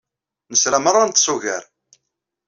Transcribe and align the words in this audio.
Nesra 0.51 0.79
meṛṛa 0.79 1.01
ad 1.03 1.07
neṭṭes 1.09 1.25
ugar! 1.33 1.63